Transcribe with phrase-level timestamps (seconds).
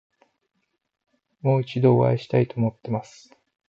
[1.41, 3.29] もう一度お会いしたいと思っています。